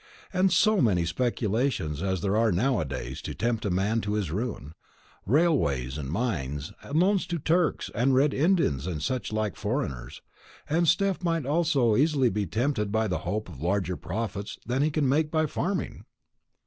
"And 0.33 0.51
so 0.51 0.81
many 0.81 1.05
speculations 1.05 2.01
as 2.01 2.21
there 2.21 2.35
are 2.35 2.51
now 2.51 2.79
a 2.79 2.85
days 2.85 3.21
to 3.21 3.35
tempt 3.35 3.65
a 3.65 3.69
man 3.69 4.01
to 4.01 4.13
his 4.13 4.31
ruin 4.31 4.73
railways 5.27 5.95
and 5.95 6.09
mines, 6.09 6.73
and 6.81 6.99
loans 6.99 7.27
to 7.27 7.37
Turks 7.37 7.91
and 7.93 8.15
Red 8.15 8.33
Indians 8.33 8.87
and 8.87 8.99
such 9.03 9.31
like 9.31 9.55
foreigners; 9.55 10.23
and 10.67 10.87
Steph 10.87 11.23
might 11.23 11.45
so 11.67 11.95
easy 11.95 12.29
be 12.29 12.47
tempted 12.47 12.91
by 12.91 13.07
the 13.07 13.19
hope 13.29 13.47
of 13.47 13.61
larger 13.61 13.95
profits 13.95 14.57
than 14.65 14.81
he 14.81 14.89
can 14.89 15.07
make 15.07 15.29
by 15.29 15.45
farming." 15.45 16.03